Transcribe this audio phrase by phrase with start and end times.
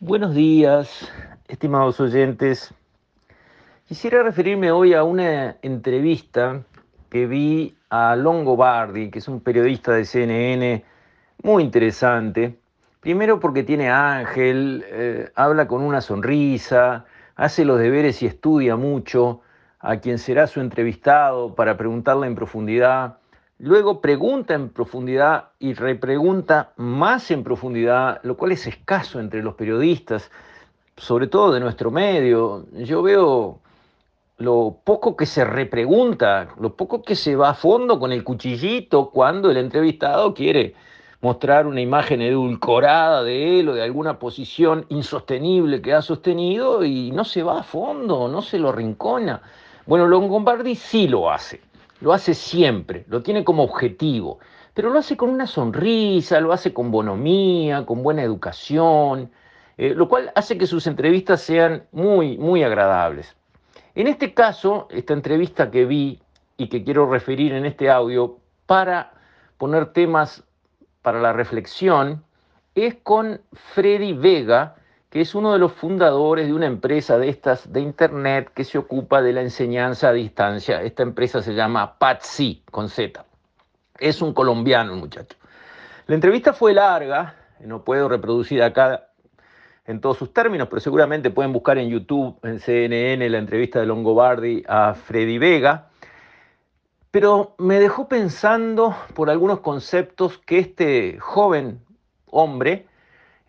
[0.00, 1.10] Buenos días,
[1.48, 2.72] estimados oyentes.
[3.88, 6.62] Quisiera referirme hoy a una entrevista
[7.10, 10.84] que vi a Longobardi, que es un periodista de CNN
[11.42, 12.60] muy interesante.
[13.00, 17.04] Primero porque tiene ángel, eh, habla con una sonrisa,
[17.34, 19.40] hace los deberes y estudia mucho
[19.80, 23.17] a quien será su entrevistado para preguntarle en profundidad.
[23.60, 29.56] Luego pregunta en profundidad y repregunta más en profundidad, lo cual es escaso entre los
[29.56, 30.30] periodistas,
[30.96, 32.66] sobre todo de nuestro medio.
[32.72, 33.58] Yo veo
[34.36, 39.10] lo poco que se repregunta, lo poco que se va a fondo con el cuchillito
[39.10, 40.76] cuando el entrevistado quiere
[41.20, 47.10] mostrar una imagen edulcorada de él o de alguna posición insostenible que ha sostenido y
[47.10, 49.42] no se va a fondo, no se lo rincona.
[49.84, 51.67] Bueno, Longobardi sí lo hace
[52.00, 54.38] lo hace siempre, lo tiene como objetivo,
[54.74, 59.30] pero lo hace con una sonrisa, lo hace con bonomía, con buena educación,
[59.76, 63.36] eh, lo cual hace que sus entrevistas sean muy, muy agradables.
[63.94, 66.20] En este caso, esta entrevista que vi
[66.56, 69.12] y que quiero referir en este audio para
[69.56, 70.44] poner temas
[71.02, 72.24] para la reflexión,
[72.74, 73.40] es con
[73.74, 74.76] Freddy Vega,
[75.10, 78.76] que es uno de los fundadores de una empresa de estas de internet que se
[78.76, 80.82] ocupa de la enseñanza a distancia.
[80.82, 83.24] Esta empresa se llama Patsi con Z.
[83.98, 85.36] Es un colombiano muchacho.
[86.06, 89.08] La entrevista fue larga, no puedo reproducir acá
[89.86, 93.86] en todos sus términos, pero seguramente pueden buscar en YouTube, en CNN, la entrevista de
[93.86, 95.88] Longobardi a Freddy Vega.
[97.10, 101.80] Pero me dejó pensando por algunos conceptos que este joven
[102.26, 102.87] hombre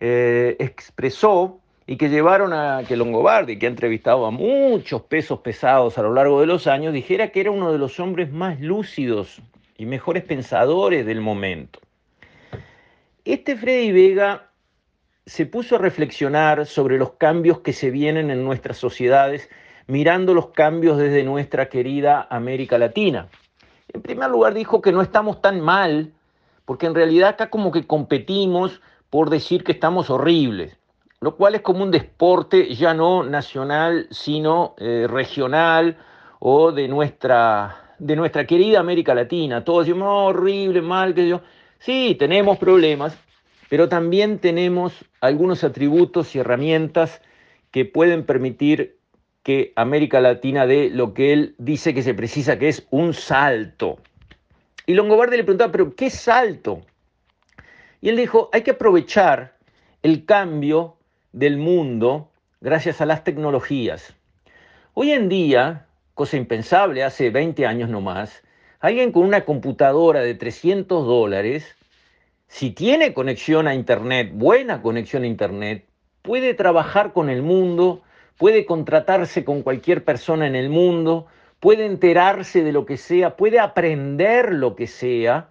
[0.00, 5.98] eh, expresó y que llevaron a que Longobardi, que ha entrevistado a muchos pesos pesados
[5.98, 9.42] a lo largo de los años, dijera que era uno de los hombres más lúcidos
[9.76, 11.80] y mejores pensadores del momento.
[13.24, 14.50] Este Freddy Vega
[15.26, 19.48] se puso a reflexionar sobre los cambios que se vienen en nuestras sociedades,
[19.86, 23.28] mirando los cambios desde nuestra querida América Latina.
[23.92, 26.12] En primer lugar dijo que no estamos tan mal,
[26.64, 30.76] porque en realidad acá como que competimos por decir que estamos horribles,
[31.20, 35.98] lo cual es como un deporte ya no nacional, sino eh, regional
[36.38, 39.64] o de nuestra, de nuestra querida América Latina.
[39.64, 41.42] Todos decimos, horrible, mal, que yo.
[41.78, 43.18] Sí, tenemos problemas,
[43.68, 47.20] pero también tenemos algunos atributos y herramientas
[47.70, 48.98] que pueden permitir
[49.42, 53.98] que América Latina dé lo que él dice que se precisa, que es un salto.
[54.86, 56.82] Y Longobardi le preguntaba, pero ¿qué salto?
[58.00, 59.56] Y él dijo, hay que aprovechar
[60.02, 60.96] el cambio
[61.32, 62.30] del mundo
[62.60, 64.14] gracias a las tecnologías.
[64.94, 68.42] Hoy en día, cosa impensable hace 20 años no más,
[68.80, 71.76] alguien con una computadora de 300 dólares,
[72.48, 75.86] si tiene conexión a Internet, buena conexión a Internet,
[76.22, 78.02] puede trabajar con el mundo,
[78.38, 81.26] puede contratarse con cualquier persona en el mundo,
[81.60, 85.50] puede enterarse de lo que sea, puede aprender lo que sea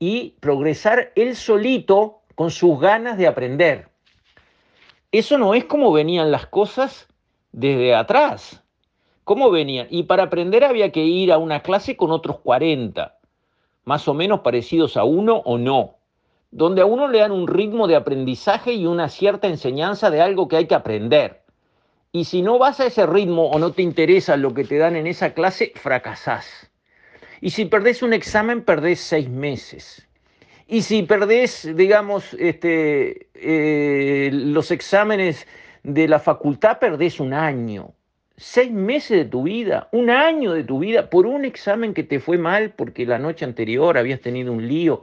[0.00, 3.88] y progresar él solito con sus ganas de aprender.
[5.12, 7.06] Eso no es como venían las cosas
[7.52, 8.64] desde atrás.
[9.24, 9.86] ¿Cómo venían?
[9.90, 13.18] Y para aprender había que ir a una clase con otros 40,
[13.84, 15.96] más o menos parecidos a uno o no,
[16.50, 20.48] donde a uno le dan un ritmo de aprendizaje y una cierta enseñanza de algo
[20.48, 21.42] que hay que aprender.
[22.10, 24.96] Y si no vas a ese ritmo o no te interesa lo que te dan
[24.96, 26.69] en esa clase, fracasás.
[27.40, 30.06] Y si perdés un examen, perdés seis meses.
[30.66, 35.46] Y si perdés, digamos, este, eh, los exámenes
[35.82, 37.92] de la facultad, perdés un año.
[38.36, 42.20] Seis meses de tu vida, un año de tu vida, por un examen que te
[42.20, 45.02] fue mal porque la noche anterior habías tenido un lío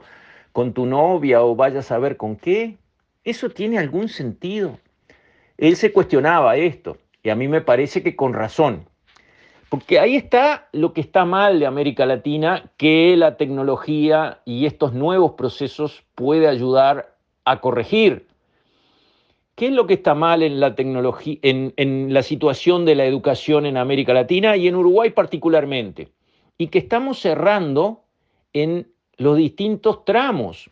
[0.52, 2.76] con tu novia o vayas a ver con qué.
[3.24, 4.80] ¿Eso tiene algún sentido?
[5.56, 8.88] Él se cuestionaba esto y a mí me parece que con razón.
[9.68, 14.94] Porque ahí está lo que está mal de América Latina, que la tecnología y estos
[14.94, 18.28] nuevos procesos puede ayudar a corregir.
[19.54, 23.04] ¿Qué es lo que está mal en la tecnología, en, en la situación de la
[23.04, 26.08] educación en América Latina y en Uruguay particularmente?
[26.56, 28.04] Y que estamos cerrando
[28.52, 30.70] en los distintos tramos.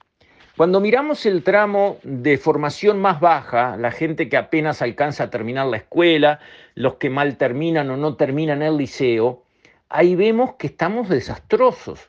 [0.57, 5.67] Cuando miramos el tramo de formación más baja, la gente que apenas alcanza a terminar
[5.67, 6.41] la escuela,
[6.75, 9.43] los que mal terminan o no terminan el liceo,
[9.91, 12.09] ahí vemos que estamos desastrosos,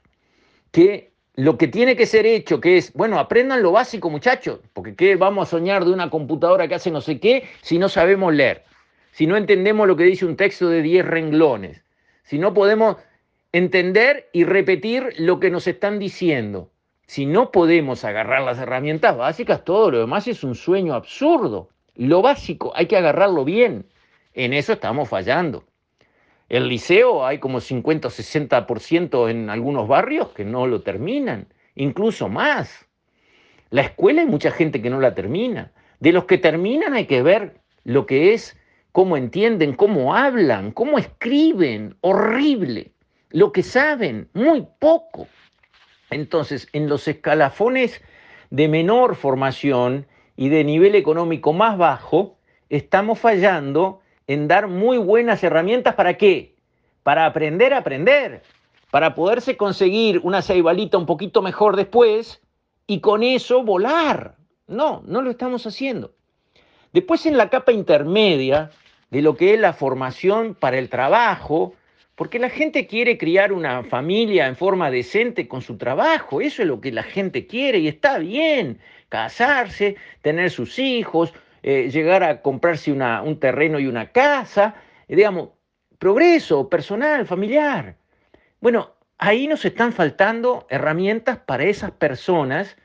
[0.71, 4.95] que lo que tiene que ser hecho, que es, bueno, aprendan lo básico muchachos, porque
[4.95, 8.33] ¿qué vamos a soñar de una computadora que hace no sé qué si no sabemos
[8.33, 8.63] leer?
[9.11, 11.83] Si no entendemos lo que dice un texto de 10 renglones,
[12.23, 12.95] si no podemos
[13.51, 16.71] entender y repetir lo que nos están diciendo.
[17.07, 21.69] Si no podemos agarrar las herramientas básicas, todo lo demás es un sueño absurdo.
[21.95, 23.85] Lo básico hay que agarrarlo bien.
[24.33, 25.63] En eso estamos fallando.
[26.49, 32.27] El liceo hay como 50 o 60% en algunos barrios que no lo terminan, incluso
[32.27, 32.87] más.
[33.69, 35.71] La escuela hay mucha gente que no la termina.
[36.01, 38.57] De los que terminan hay que ver lo que es,
[38.91, 42.91] cómo entienden, cómo hablan, cómo escriben, horrible.
[43.29, 45.27] Lo que saben, muy poco.
[46.09, 48.01] Entonces, en los escalafones
[48.49, 52.37] de menor formación y de nivel económico más bajo,
[52.69, 56.55] estamos fallando en dar muy buenas herramientas para qué?
[57.03, 58.43] Para aprender a aprender,
[58.91, 62.41] para poderse conseguir una ceibalita un poquito mejor después
[62.85, 64.35] y con eso volar.
[64.67, 66.13] No, no lo estamos haciendo.
[66.93, 68.71] Después en la capa intermedia
[69.09, 71.73] de lo que es la formación para el trabajo,
[72.17, 76.67] porque la gente quiere criar una familia en forma decente con su trabajo, eso es
[76.67, 81.31] lo que la gente quiere y está bien, casarse, tener sus hijos,
[81.61, 84.73] eh, llegar a comprarse un terreno y una casa,
[85.07, 85.49] digamos,
[85.99, 87.97] progreso personal, familiar.
[88.61, 92.77] Bueno, ahí nos están faltando herramientas para esas personas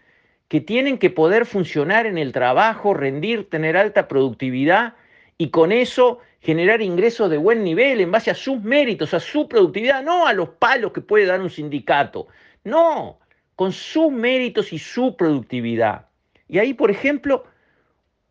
[0.49, 4.93] que tienen que poder funcionar en el trabajo, rendir, tener alta productividad
[5.43, 9.49] y con eso generar ingresos de buen nivel en base a sus méritos, a su
[9.49, 12.29] productividad, no a los palos que puede dar un sindicato,
[12.63, 13.19] no,
[13.57, 16.07] con sus méritos y su productividad.
[16.47, 17.45] Y ahí, por ejemplo,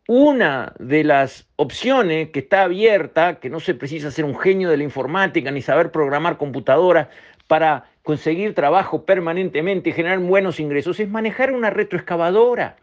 [0.08, 4.78] una de las opciones que está abierta, que no se precisa ser un genio de
[4.78, 7.08] la informática ni saber programar computadoras
[7.46, 12.76] para conseguir trabajo permanentemente y generar buenos ingresos, es manejar una retroexcavadora.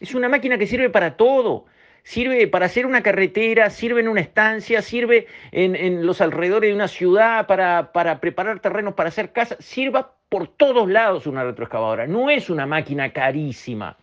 [0.00, 1.66] Es una máquina que sirve para todo
[2.06, 6.86] sirve para hacer una carretera, sirve en una estancia, sirve en, los alrededores de una
[6.86, 12.06] ciudad para, para, preparar terrenos para hacer casas, sirva por todos lados una retroexcavadora.
[12.06, 13.98] No es una máquina carísima.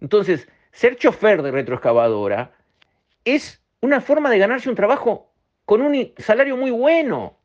[0.00, 2.52] Entonces, ser chofer de retroexcavadora
[3.24, 5.32] es una forma de ganarse un trabajo
[5.64, 7.36] con un salario muy bueno.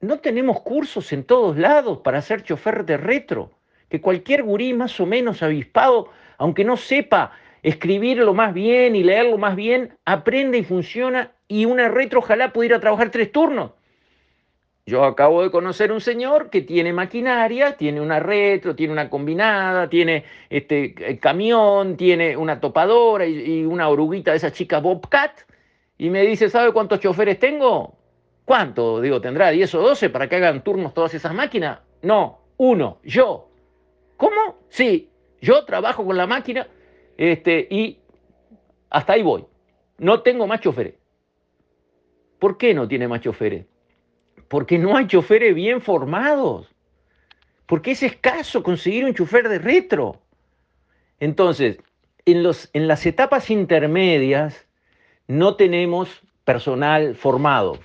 [0.00, 3.50] No tenemos cursos en todos lados para ser chofer de retro,
[3.90, 6.08] que cualquier gurí más o menos avispado,
[6.38, 7.32] aunque no sepa
[7.64, 12.78] escribirlo más bien y leerlo más bien, aprende y funciona y una retro ojalá pudiera
[12.78, 13.72] trabajar tres turnos.
[14.86, 19.88] Yo acabo de conocer un señor que tiene maquinaria, tiene una retro, tiene una combinada,
[19.88, 25.32] tiene este eh, camión, tiene una topadora y, una oruguita de esas chicas Bobcat,
[25.96, 27.96] y me dice, ¿sabe cuántos choferes tengo?
[28.44, 29.00] ¿Cuánto?
[29.00, 31.78] Digo, ¿tendrá 10 o 12 para que hagan turnos todas esas máquinas?
[32.02, 33.48] No, uno, yo.
[34.18, 34.58] ¿Cómo?
[34.68, 35.08] Sí,
[35.40, 36.68] yo trabajo con la máquina
[37.16, 37.98] este, y
[38.90, 39.44] hasta ahí voy.
[39.98, 40.94] No tengo más choferes.
[42.38, 43.66] ¿Por qué no tiene más choferes?
[44.48, 46.68] Porque no hay choferes bien formados.
[47.66, 50.20] Porque es escaso conseguir un chofer de retro.
[51.20, 51.78] Entonces,
[52.26, 52.42] en,
[52.86, 54.66] las etapas intermedias
[55.26, 57.78] no tenemos personal formado.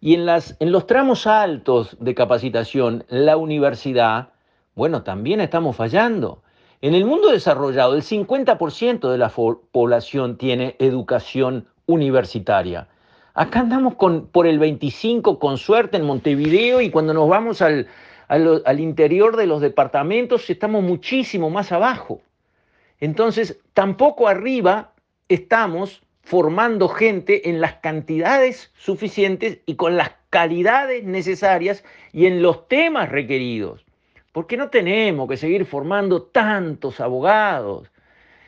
[0.00, 4.30] Y en, las, en los tramos altos de capacitación, la universidad,
[4.74, 6.42] bueno, también estamos fallando.
[6.82, 12.88] En el mundo desarrollado, el 50% de la población tiene educación universitaria.
[13.34, 17.86] Acá andamos por el 25 con suerte en Montevideo y cuando nos vamos al,
[18.28, 22.22] al interior de los departamentos estamos muchísimo más abajo.
[22.98, 24.94] Entonces, tampoco arriba
[25.28, 32.68] estamos formando gente en las cantidades suficientes y con las calidades necesarias y en los
[32.68, 33.84] temas requeridos.
[34.32, 37.90] Porque no tenemos que seguir formando tantos abogados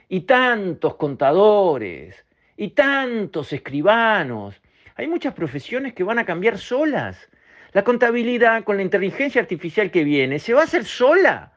[0.09, 2.25] y tantos contadores
[2.57, 4.61] y tantos escribanos.
[4.95, 7.29] Hay muchas profesiones que van a cambiar solas.
[7.73, 11.53] La contabilidad con la inteligencia artificial que viene se va a hacer sola.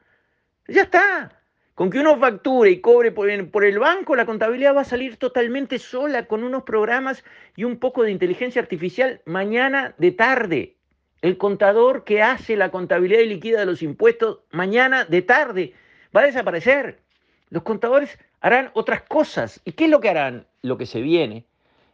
[0.67, 1.31] Ya está.
[1.75, 5.77] Con que uno facture y cobre por el banco, la contabilidad va a salir totalmente
[5.77, 7.25] sola con unos programas
[7.57, 10.74] y un poco de inteligencia artificial mañana de tarde.
[11.25, 15.73] El contador que hace la contabilidad y liquida de los impuestos mañana de tarde
[16.15, 16.99] va a desaparecer.
[17.49, 19.59] Los contadores harán otras cosas.
[19.65, 20.45] ¿Y qué es lo que harán?
[20.61, 21.47] Lo que se viene.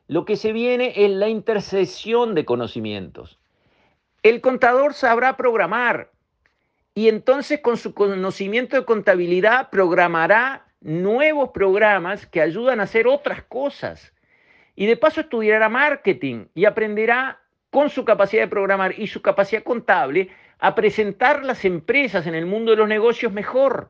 [0.10, 3.40] Lo que se viene es la intercesión de conocimientos.
[4.22, 6.12] El contador sabrá programar
[6.94, 13.44] y entonces con su conocimiento de contabilidad programará nuevos programas que ayudan a hacer otras
[13.44, 14.12] cosas.
[14.76, 19.64] Y de paso estudiará marketing y aprenderá con su capacidad de programar y su capacidad
[19.64, 23.90] contable a presentar las empresas en el mundo de los negocios mejor.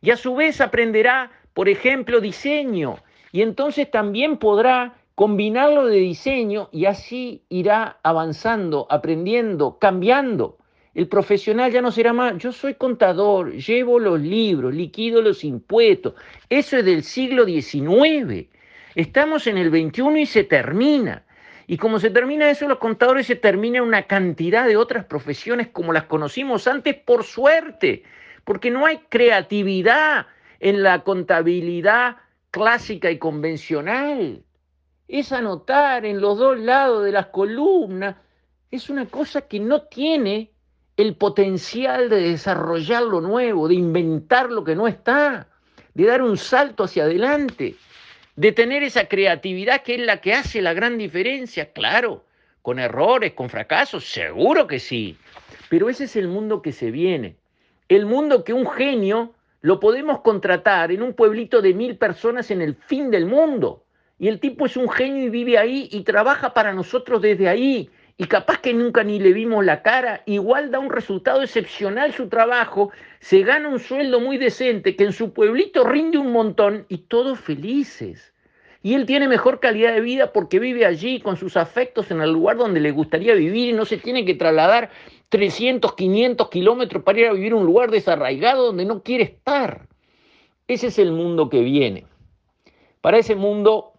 [0.00, 2.96] Y a su vez aprenderá, por ejemplo, diseño.
[3.30, 10.58] Y entonces también podrá combinarlo de diseño y así irá avanzando, aprendiendo, cambiando.
[10.94, 16.14] El profesional ya no será más, yo soy contador, llevo los libros, liquido los impuestos.
[16.48, 18.48] Eso es del siglo XIX.
[18.94, 21.24] Estamos en el 21 y se termina.
[21.70, 25.92] Y como se termina eso, los contadores se termina una cantidad de otras profesiones como
[25.92, 28.04] las conocimos antes, por suerte,
[28.44, 30.26] porque no hay creatividad
[30.60, 32.16] en la contabilidad
[32.50, 34.42] clásica y convencional.
[35.08, 38.16] Es anotar en los dos lados de las columnas.
[38.70, 40.50] Es una cosa que no tiene
[40.96, 45.48] el potencial de desarrollar lo nuevo, de inventar lo que no está,
[45.92, 47.76] de dar un salto hacia adelante
[48.38, 52.24] de tener esa creatividad que es la que hace la gran diferencia, claro,
[52.62, 55.16] con errores, con fracasos, seguro que sí,
[55.68, 57.34] pero ese es el mundo que se viene,
[57.88, 62.62] el mundo que un genio lo podemos contratar en un pueblito de mil personas en
[62.62, 63.82] el fin del mundo.
[64.20, 67.90] Y el tipo es un genio y vive ahí y trabaja para nosotros desde ahí
[68.20, 72.28] y capaz que nunca ni le vimos la cara, igual da un resultado excepcional su
[72.28, 76.98] trabajo, se gana un sueldo muy decente, que en su pueblito rinde un montón y
[76.98, 78.34] todos felices.
[78.82, 82.32] Y él tiene mejor calidad de vida porque vive allí con sus afectos en el
[82.32, 84.90] lugar donde le gustaría vivir y no se tiene que trasladar
[85.28, 89.86] 300, 500 kilómetros para ir a vivir en un lugar desarraigado donde no quiere estar.
[90.66, 92.06] Ese es el mundo que viene.
[93.00, 93.92] Para ese mundo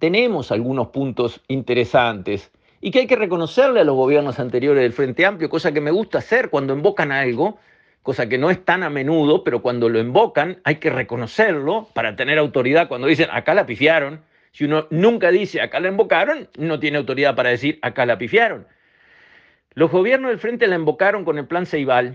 [0.00, 2.50] tenemos algunos puntos interesantes
[2.80, 5.90] y que hay que reconocerle a los gobiernos anteriores del Frente Amplio, cosa que me
[5.90, 7.58] gusta hacer cuando invocan algo,
[8.02, 12.16] cosa que no es tan a menudo, pero cuando lo invocan hay que reconocerlo para
[12.16, 14.22] tener autoridad cuando dicen acá la pifiaron.
[14.52, 18.66] Si uno nunca dice acá la invocaron, no tiene autoridad para decir acá la pifiaron.
[19.74, 22.14] Los gobiernos del Frente la invocaron con el plan Ceibal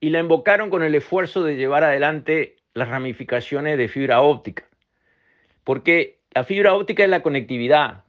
[0.00, 4.64] y la invocaron con el esfuerzo de llevar adelante las ramificaciones de fibra óptica.
[5.64, 8.03] Porque la fibra óptica es la conectividad,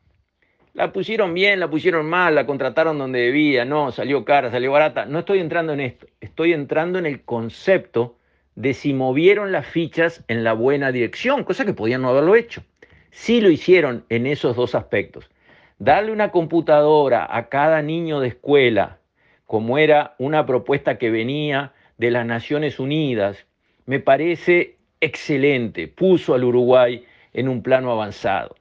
[0.76, 5.06] la pusieron bien, la pusieron mal, la contrataron donde debía, no, salió cara, salió barata.
[5.06, 8.18] No estoy entrando en esto, estoy entrando en el concepto
[8.56, 12.62] de si movieron las fichas en la buena dirección, cosa que podían no haberlo hecho.
[13.12, 15.30] Sí lo hicieron en esos dos aspectos.
[15.80, 19.00] Darle una computadora a cada niño de escuela,
[19.46, 23.46] como era una propuesta que venía de las Naciones Unidas,
[23.86, 25.88] me parece excelente.
[25.88, 28.56] Puso al Uruguay en un plano avanzado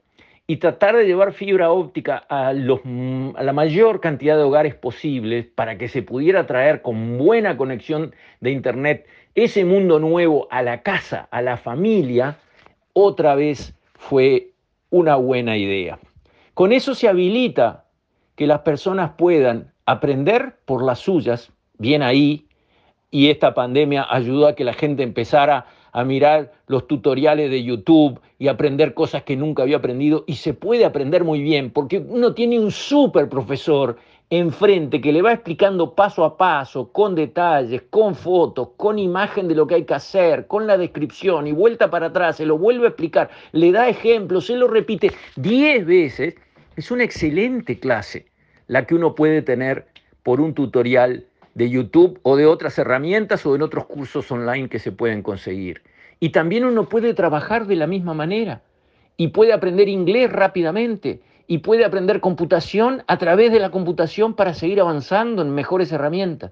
[0.47, 5.87] y tratar de llevar fibra óptica a, la mayor cantidad de hogares posibles para que
[5.87, 11.41] se pudiera traer con buena conexión de Internet ese mundo nuevo a la casa, a
[11.41, 12.37] la familia,
[12.93, 14.51] otra vez fue
[14.91, 15.99] una buena idea.
[16.53, 17.85] Con eso se habilita
[18.35, 22.47] que las personas puedan aprender por las suyas, bien ahí,
[23.11, 28.19] y esta pandemia ayudó a que la gente empezara a mirar los tutoriales de YouTube
[28.37, 32.33] y aprender cosas que nunca había aprendido y se puede aprender muy bien porque uno
[32.33, 33.95] tiene un súper profesor
[34.29, 39.55] enfrente que le va explicando paso a paso, con detalles, con fotos, con imagen de
[39.55, 42.87] lo que hay que hacer, con la descripción y vuelta para atrás, se lo vuelve
[42.87, 45.13] a explicar, le da ejemplos, se lo repite.
[45.37, 46.35] 10 veces,
[46.75, 48.25] es una excelente clase
[48.67, 49.85] la que uno puede tener
[50.23, 51.23] por un tutorial
[51.55, 55.81] de YouTube o de otras herramientas o en otros cursos online que se pueden conseguir.
[56.19, 58.61] Y también uno puede trabajar de la misma manera
[59.17, 64.53] y puede aprender inglés rápidamente y puede aprender computación a través de la computación para
[64.53, 66.51] seguir avanzando en mejores herramientas.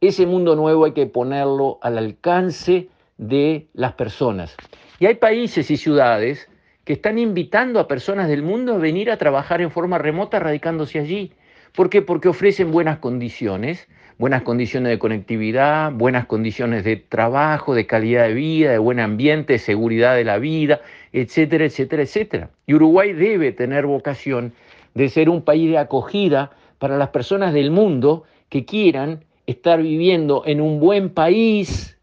[0.00, 4.56] Ese mundo nuevo hay que ponerlo al alcance de las personas.
[4.98, 6.48] Y hay países y ciudades
[6.84, 10.98] que están invitando a personas del mundo a venir a trabajar en forma remota radicándose
[10.98, 11.32] allí.
[11.74, 12.02] ¿Por qué?
[12.02, 13.86] Porque ofrecen buenas condiciones,
[14.22, 19.54] buenas condiciones de conectividad, buenas condiciones de trabajo, de calidad de vida, de buen ambiente,
[19.54, 20.80] de seguridad de la vida,
[21.12, 22.50] etcétera, etcétera, etcétera.
[22.64, 24.52] Y Uruguay debe tener vocación
[24.94, 30.44] de ser un país de acogida para las personas del mundo que quieran estar viviendo
[30.46, 31.98] en un buen país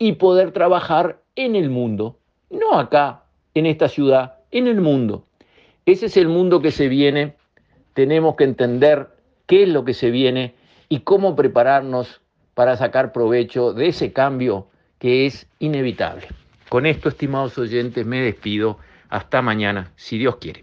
[0.00, 2.18] y poder trabajar en el mundo,
[2.50, 3.22] no acá,
[3.54, 5.26] en esta ciudad, en el mundo.
[5.86, 7.36] Ese es el mundo que se viene,
[7.94, 9.10] tenemos que entender
[9.46, 10.60] qué es lo que se viene
[10.92, 12.20] y cómo prepararnos
[12.52, 14.66] para sacar provecho de ese cambio
[14.98, 16.28] que es inevitable.
[16.68, 18.76] Con esto, estimados oyentes, me despido.
[19.08, 20.60] Hasta mañana, si Dios quiere.